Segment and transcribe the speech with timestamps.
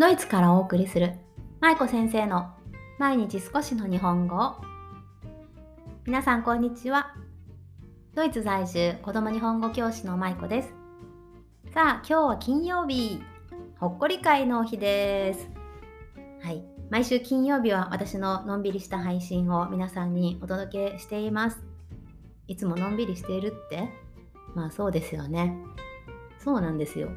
[0.00, 1.12] ドイツからお送りする
[1.60, 2.54] 舞子先生の
[2.98, 4.56] 毎日少しの日本語。
[6.06, 7.14] 皆さんこんにちは。
[8.14, 10.72] ドイツ在住子供日本語教師の舞子です。
[11.74, 13.22] さあ今日は金曜日。
[13.78, 15.50] ほっこり会の日です。
[16.42, 16.64] はい。
[16.88, 21.60] 毎週金曜日は私ののんびりした配信を皆さんにお届けしています。
[22.48, 23.90] いつものんびりしているって？
[24.54, 25.58] まあそうですよね。
[26.38, 27.10] そうなんですよ。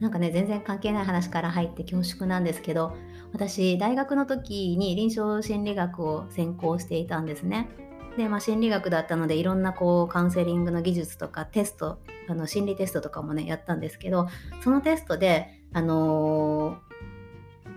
[0.00, 2.96] なんかね全然関係ない話から入って恐縮なんですけど
[3.32, 7.68] 私大学の時に臨床心理学を専攻していたんですね。
[8.16, 14.28] で、まあ、心理学だったのでいろんなこうカウンセリングの技術とかテストあの心理テストとかもねやったんですけど
[14.62, 16.78] そのテストで、あの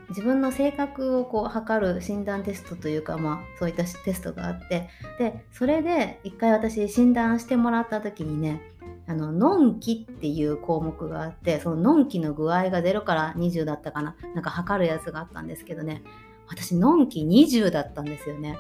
[0.08, 8.73] ー、自分の性格をこう測る診断テストというか、まあ、そういったテストがあってでそれで一回私診断してもらった時にね
[9.06, 14.16] あの、のんきっていう項目があって、そののんきの具合が0から20だったかな。
[14.34, 16.04] なんか測るやつがあったんですけどね。
[16.48, 18.58] 私、のんき20だったんですよね。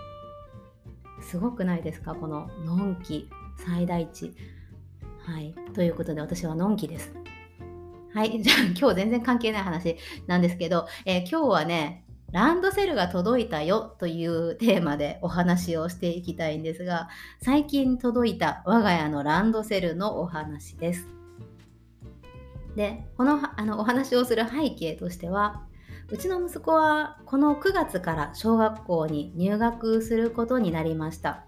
[1.22, 2.16] すごくないですか？
[2.16, 4.34] こののんき最大値。
[5.20, 5.56] はい。
[5.73, 7.14] ということで、私はのんきです。
[8.14, 8.44] はい。
[8.44, 17.08] じゃあ、今日全然関係ない話なんですけど、えー、今日はね、ランドセルが届いたよというテーマでお話をしていきたいんですが、
[17.40, 21.08] 最近届いた我が家のランドセルのお話です。
[22.75, 25.62] で、このあのお話をする背景としては、
[26.09, 31.45] うちの息子はこの9月から小学校に入学することになりました。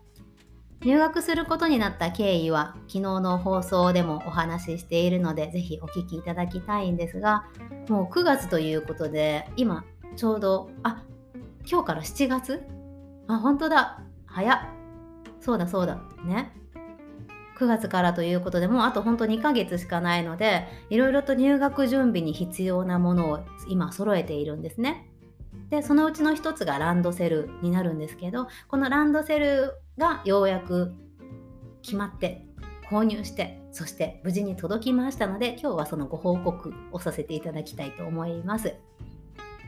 [0.81, 7.47] 入学することになった経緯は昨日の放送でもお話ししているのでぜひお聞きいただきたいんですが
[7.89, 9.83] もう9月ということで今
[10.16, 11.03] ちょうど、あ、
[11.69, 12.63] 今日から7月？
[13.27, 14.02] あ、本当だ。
[14.25, 14.59] 早っ。
[15.39, 15.99] そうだそうだ。
[16.25, 16.52] ね。
[17.58, 25.09] 9月からということでもうあと本当2ヶ月しかないのでいろいろと入学準備に必要なものを今揃えているんですね。
[25.70, 30.93] でそのうちの一つがランドセルになるんですけどこのランドセルがようやく
[31.81, 32.45] 決まって
[32.89, 38.75] 購入してそして無事に届きましたので今日はそのご報告をさせていただきたいと思います。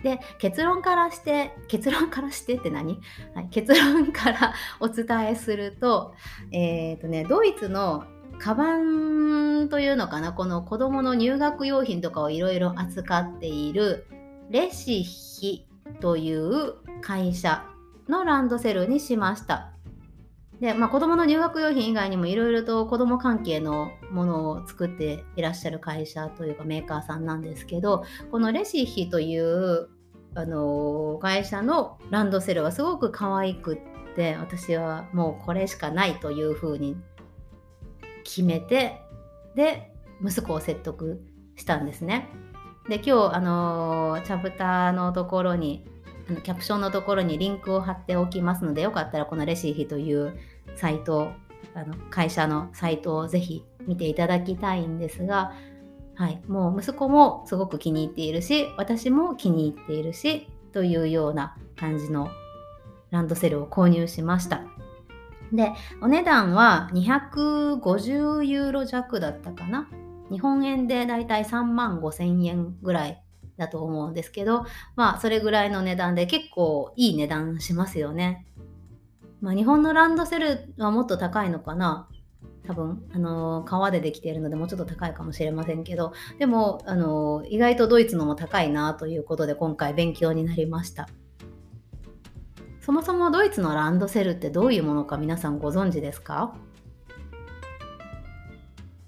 [0.03, 2.99] で結論からして結論からしてって何、
[3.33, 6.13] はい、結論からお伝えすると,、
[6.51, 8.05] えーとね、ドイツの
[8.39, 10.33] カバンというのかな？
[10.33, 14.05] この子どもの入学用品とかをいろいろ扱っている
[14.51, 15.65] レシヒ
[15.99, 17.65] という会社
[18.07, 19.71] のランドセルにしました。
[20.59, 29.89] で、まあ、子供の入学用品以外にもいろいろと子供関係のものを作っていらっしゃる会社というかメーカーさんなんですけどこのレシヒという
[30.35, 36.97] あの会社のランドセルはすごく可愛くって私はもうこれしかないというふうに
[38.23, 39.01] 決めて
[39.55, 39.91] で
[40.23, 41.21] 息子を説得
[41.55, 42.29] したんですね。
[42.87, 45.85] で今日あのチャプターのところに
[46.43, 50.37] キャプションのところにリンクを貼っておきますのでよかったらこのレシーヒという
[50.75, 51.31] サイト
[51.73, 55.53] あの会社のサイトをぜひ見ていただきたいんですが、
[56.15, 62.29] はい、もう息子もすごく気に入っているし私も気に入っているしというような感じの
[63.09, 64.63] ランドセルを購入しました。
[65.53, 65.71] で、
[66.01, 69.87] お値段は250ユーロ弱だったかな？
[70.29, 73.23] 日本円でだいたい3万5千円ぐらい
[73.57, 78.45] だと思うんですけど、まあそれぐらいの値段で結構いい値段しますよね。
[79.41, 82.07] まあ日本のランドセルはもっと高いのかな？
[82.67, 91.07] 多分、あの革でできているのでもうちょっと高いかもしれませんけど、でも、あの意外とドイツのも高いなということで今回勉強になりました。
[92.81, 96.55] そもそもドイツのランドセルってどういうものか皆さんご存知ですか？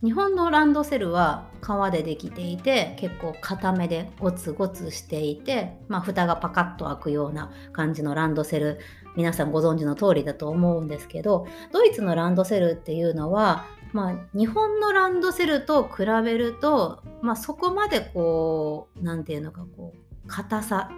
[0.01, 8.79] 日本のランドセルは革でできていて結構固めでゴツゴツしていて、まあ、蓋がパカッと開くような感じのランドセル
[9.17, 20.89] 皆さんご存知の通りだと思うんですけどドイツのランドセルっていうのは、まあ、日本のランドセルと比べると、まあ、そこまでこう何て言うのかこう硬さ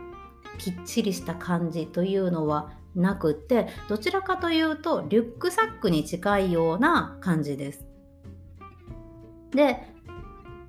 [0.60, 7.91] きっちりした感じというのはなくってどちらかというとリュックサックに近いような感じです。
[9.52, 9.92] で、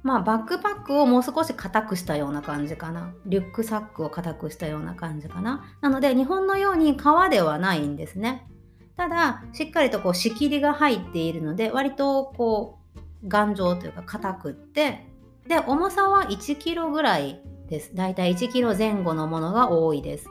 [0.02, 3.14] まあバックパックをもう少し硬くしたような感じかな。
[3.26, 5.64] リュックサックを硬くしたような感じかな。
[5.80, 8.48] なので日本のように革ではないんですね。
[8.96, 15.06] ただ、しっかりとこう仕切りが入っているので、割とこう頑丈というか硬くって、
[15.46, 17.94] で、重さは1キロぐらいです。
[17.94, 20.28] だいたい1キロ前後のものが多いです。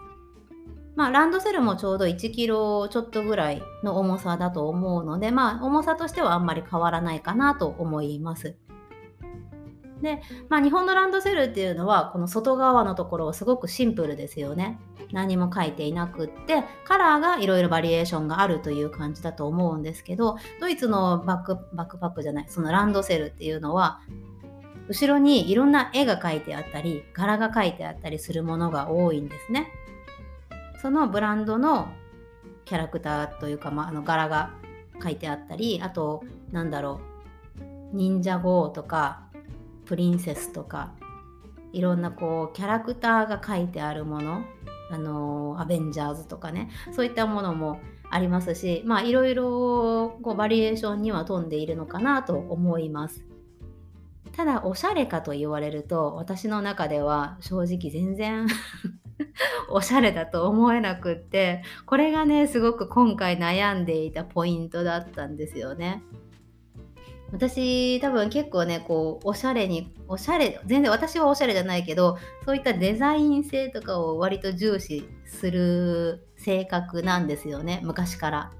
[0.96, 8.56] まあ、ランドセルもちょうど1キロちょっとぐらいの重さだと思うので、まあ、重さとしてはあんまり変わらないかなと思います。
[10.02, 14.80] で、まあ、日本のランドセルっていうのはこの外側のところはすごくシンプルですよね。
[15.12, 24.00] 何も書いていなくってカラーがいろいろバリエーションがあるという感じだと思うんですけどドイツのバックバックパックじゃないそのランドセルっていうのは
[24.88, 29.68] 後ろにいろんな絵が描いてあったり柄が描いてあったりするものが多いんですね。
[30.82, 31.90] そのブランドの
[32.66, 34.52] キャラクターというか、まあ、あの柄が
[35.02, 37.02] 書いてあったりあとなんだろ
[37.94, 39.28] う忍者号とか
[39.86, 40.94] プリンセスとか
[41.72, 44.44] いろんなこうキャラクターが書いてあるもの
[44.90, 47.80] あのアベンジャーズとかねそういったものも
[48.10, 53.24] ありますしまあいろいろこうバリエーションには富んでいるのかなと思います。
[54.34, 58.48] ただおしゃれかと言われると私の中では正直全然
[59.70, 66.04] おしゃれだと思えなくってこれがねすごく今回悩んでいたポイントだったんですよね。
[67.32, 78.52] 私多分結構ねこうおしゃれにおしゃれ全然私はおしゃれじゃないけどそういったデザイン性とかを割と重視する性格なんですよね昔から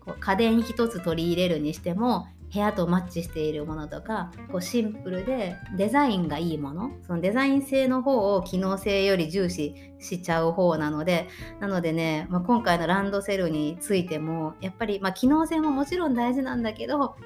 [0.00, 11.28] こう家電一つ取り入れるにしても部屋とマッチしているものとかこうシンプルでデザインがいいものそのデザイン性の方を機能性より重視しちゃう方なので
[11.60, 17.16] なのでね、まあ、今回のランドセルについてもやっぱり、まあ、機能性ももちろん大事なんだけど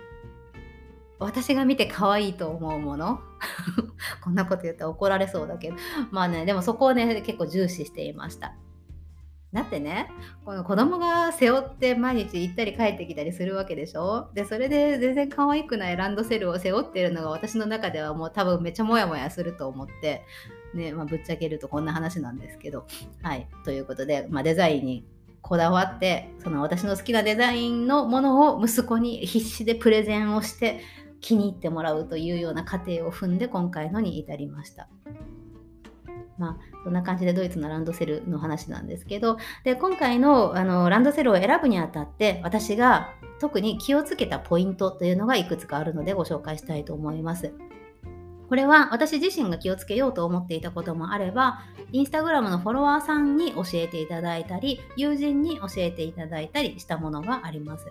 [1.18, 3.20] 私が見て可愛いと思うもの
[4.24, 5.76] こんなこと言ったら怒られそうだけど
[6.10, 8.54] まあねでもそこをね結構重視していました。
[9.52, 10.08] だってね
[10.44, 14.30] この子供が背負って毎日行ったり帰ってきたりするわけでしょ？
[14.34, 20.24] でそれで全然可愛くないランドセルを背負ってるのが私の中ではもう多分めっちゃモヤモヤすると思って
[20.74, 22.86] ねまあ、ぶっちゃけるとこんな話なんですけど。
[23.22, 23.46] はい。
[23.62, 25.06] ということで、まあ、デザインに
[25.42, 30.80] こだわってその私の好きなデザインのものを息子に必死でプレゼンをして
[31.20, 34.88] 気に入ってもらうというような過程を踏んで今回のに至りました。
[36.38, 47.52] まあ、そんな感じでドイツのランドセルの話なんですけどで今回のあのランドセルを選ぶにあたって私が特に気をつけたポイントというのがいくつかあるのでご紹介したいと思います。
[48.52, 57.86] これは私自身が気をつけようと思っていたこともあれば、インスタグラムのフォロワーさんに教えていただいたり、友人に教えていただいたりしたものがあります。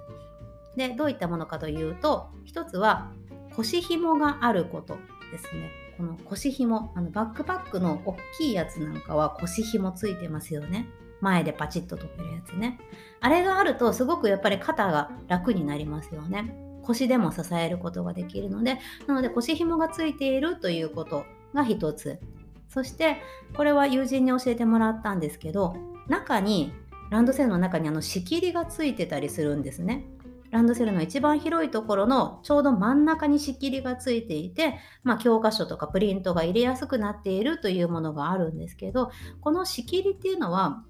[0.78, 3.12] で、どういったものかというと、一つは
[3.56, 5.00] 腰紐があること
[5.32, 5.81] ですね。
[6.02, 10.88] この腰紐、あのバックパックの大きいやつなんかは腰紐ついてますよね。
[11.20, 12.80] 前でパチッと止めるやつね。
[13.20, 16.56] あれがあるとすごくやっぱり肩が楽になりますよね。
[16.82, 22.20] 腰でも支えることができるので、なので腰紐がついているということが一つ。
[22.68, 23.18] そして
[23.56, 25.76] これは友人に教えてもらったんですけど、
[26.08, 26.74] 中に
[27.12, 30.08] ランドセルの中にあの仕切りがついてたりするんですね。
[30.52, 40.84] ランドセルの一番広いところのちょうど真ん中に仕切りがついていて、まあ、教科書とかプリントが入れやすくなっているというものがあるんですけどこの仕切りっていうのは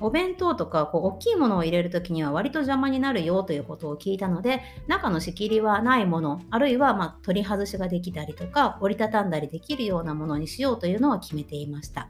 [0.00, 12.08] お弁当とかこう大きいものを入れる時には割と邪魔になるよということを聞いたので中の仕切りはないものあるいはま取り外しができたりとか折りたたんだりできるようなものにしようというのは決めていました。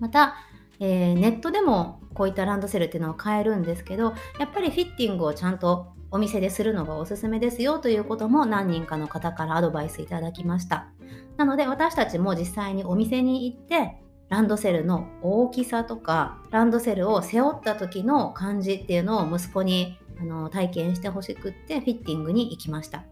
[0.00, 0.34] また
[0.80, 10.88] えー、ネットでもこういったランドセルっていうのは買えるんですけどやっぱりフィッティングをちゃんとお店でするのがおすすめですよということも何人かの方からアドバイスいただきました。
[11.36, 13.98] なので私たちも実際にお店に行って
[14.28, 23.04] ランドセルの大きさとかランドセルを背負った時の感じっていうのを息子にあの体験してほしくってフィッティングに行きました。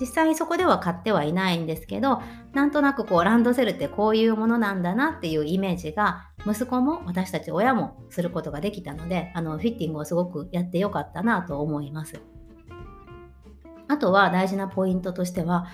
[0.00, 12.20] 実際そこでは買ってはいないんですけどなんとなくこうランドセルってこういうものなんだなっていうイメージが息子も私たち親もすることができたのであのフィッティングをすごくやってよかったなと思います。
[13.88, 15.66] あとは大事なポイントとしては、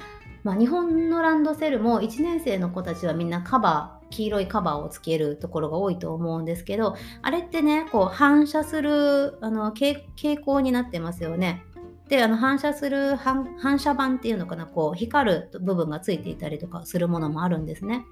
[0.44, 10.04] まあ、日本のランドセルも1年生の子たちはみんなカバー黄色いカバーをつけるところが多いと思うんですけどあれってねこう反射するあの傾
[10.40, 11.64] 向になってますよね。
[12.08, 18.04] であの反射する反射板っていうのかなこう光る部分がついていたりとかするものもあるんですね。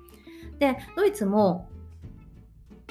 [0.58, 1.68] でドイツも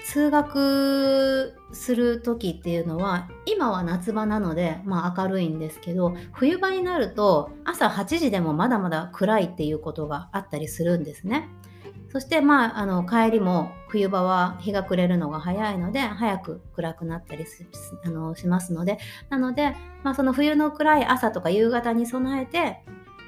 [0.03, 11.49] 通学する時っていうのは今は夏場なので、まあ、明るいんですけど冬場になると朝8時でもまだまだ暗いっていうことがあったりするんですね。
[12.11, 17.65] そしてまああの帰りも冬場は日が暮れるのが早いので早く暗くなったりし
[18.03, 18.97] あのしますので。
[19.29, 22.83] なので、まあ、その冬の暗い朝とか夕方に備えて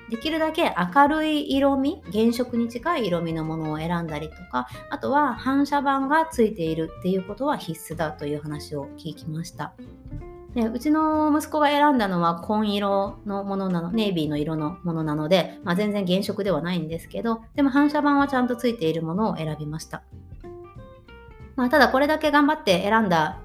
[0.09, 9.73] できるだけ明るい色味原色に近い色味のものを選んだりとかあとは反射板がついているっていうことは必須だという話を聞きました。
[10.55, 20.03] でうちの息子が選んだのは紺色のものなの、ネイビーの色のものなので、まあ、全然原色ではないんですけど、でも反射板はちゃんとついているものを選びました。
[21.55, 23.39] まあ、ただこれだけ頑張って選んだ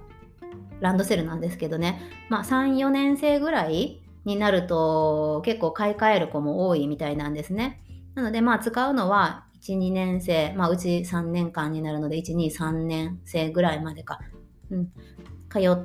[0.80, 7.80] ランドセルなんですけどね、まあ、3、4年生ぐらいになると結構買い替える子も多いみたいなんですね。
[8.14, 14.20] なのでまあ使うのは1、2年生、まあうち3年間になるので1、2、3年生ぐらいまでか、
[14.70, 14.92] うん、
[15.48, 15.78] 通っ、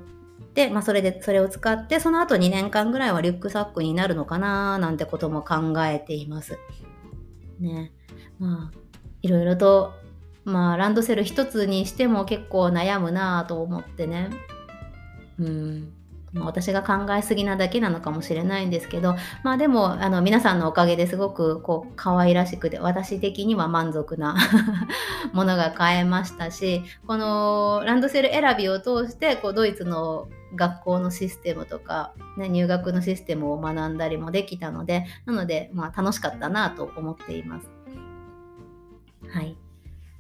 [0.54, 6.60] でまあ、それで、それを使って、その後2年間ぐらいはリュックサックになるのかななんてことも考えています。
[7.60, 7.92] ね。
[8.40, 8.78] まあ、
[9.22, 9.94] いろいろと、
[10.46, 14.30] まあ、ランドセル一つにしても結構悩むなと思ってね。
[15.40, 15.94] うん
[16.34, 16.46] ま。
[16.46, 24.36] 私が考えすぎなだけなのかもしれないんですけど、まあでも、あの、皆さんのおかげですごく、こう、可愛らしくて、私的には満足な
[25.32, 37.70] ものが買えましたし、このランドセル選びを通して、こう、ドイツの学校のシステムとか、ね、入学のシステムを学んだりもできたので、なので、まあ楽しかったなと思っています。
[39.30, 39.58] はい。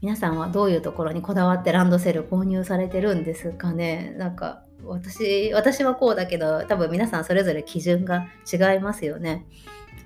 [0.01, 4.13] 皆さんはどういうところにこだわってランドセル購入されてるんですかね？
[4.17, 9.45] なんか私私はこうだけど多分皆さんそれぞれ基準が違いますよね。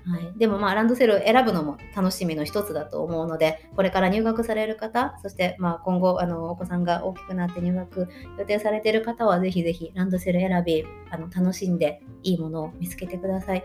[0.08, 13.64] はい、でもまあランドセルを選ぶのも楽しみの一つだと思うのでこれから入学される方そしてまあ今後あのお子さんが大きくなって入学予定されている方はぜひぜひランドセル選びあの楽しんでいいものを見つけてください。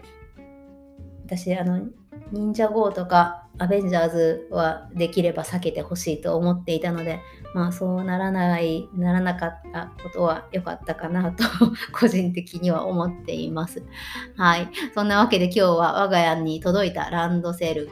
[1.25, 1.88] 私あの
[2.32, 7.20] 忍者 GO とかアベンジャーズはできれば避けてほしいと思っていたので、
[7.53, 11.44] まあそうならない、ならなかったことは良かったかなと
[11.94, 13.84] 個人的には思っています。
[14.36, 14.70] はい。
[14.96, 17.89] そんなわけで今日は我が家に届いたランドセル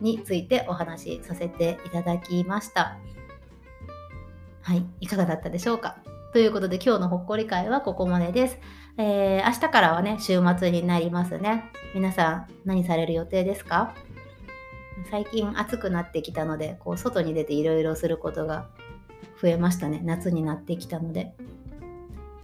[0.00, 2.98] についてお話しさせていただきました。
[4.62, 4.84] はい。
[5.00, 5.96] いかがだったでしょうか？
[6.32, 8.58] ということで今日のほっこり会はここまでです。
[8.98, 11.70] えー、明日からはね、週末になりますね。
[11.94, 13.94] 皆さん何される予定ですか？
[15.10, 18.68] 最近暑くなってきたので、こう外に出ていろいろすることが
[19.40, 20.00] 増えましたね。
[20.02, 21.34] 夏になってきたので。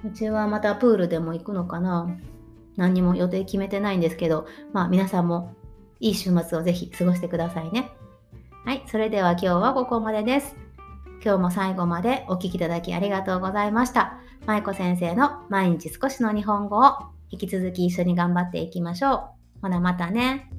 [0.04, 2.10] うちはまたプールでも行くのかな？
[2.76, 5.54] 何にも予定決めてないんですけど、まあ皆さんも
[6.00, 7.90] いい週末をぜひ過ごしてくださいね。
[8.66, 10.61] はい、それでは今日はここまでです。
[11.24, 14.18] 今日も最後までお聴きいただきありがとうございました。
[14.44, 16.98] 舞子先生の毎日少しの日本語を
[17.30, 19.20] 引き続き一緒に頑張っていきましょう。
[19.62, 20.50] ほなまたね。